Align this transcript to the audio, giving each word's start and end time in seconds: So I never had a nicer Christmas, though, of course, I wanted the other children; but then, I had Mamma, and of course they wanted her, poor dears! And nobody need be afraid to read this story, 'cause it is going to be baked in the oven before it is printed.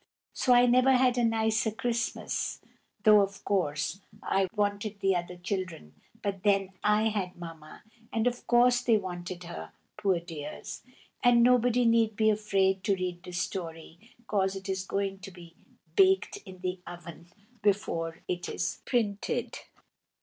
So 0.33 0.53
I 0.55 0.65
never 0.65 0.93
had 0.93 1.19
a 1.19 1.23
nicer 1.23 1.69
Christmas, 1.69 2.59
though, 3.03 3.21
of 3.21 3.45
course, 3.45 4.01
I 4.23 4.47
wanted 4.55 4.99
the 4.99 5.15
other 5.15 5.35
children; 5.37 5.93
but 6.23 6.41
then, 6.41 6.71
I 6.83 7.09
had 7.09 7.35
Mamma, 7.35 7.83
and 8.11 8.25
of 8.25 8.47
course 8.47 8.81
they 8.81 8.97
wanted 8.97 9.43
her, 9.43 9.73
poor 9.99 10.19
dears! 10.19 10.81
And 11.23 11.43
nobody 11.43 11.85
need 11.85 12.15
be 12.15 12.31
afraid 12.31 12.83
to 12.85 12.95
read 12.95 13.21
this 13.21 13.39
story, 13.41 13.99
'cause 14.25 14.55
it 14.55 14.67
is 14.67 14.85
going 14.87 15.19
to 15.19 15.29
be 15.29 15.53
baked 15.95 16.37
in 16.47 16.61
the 16.61 16.79
oven 16.87 17.27
before 17.61 18.23
it 18.27 18.49
is 18.49 18.81
printed. 18.87 19.59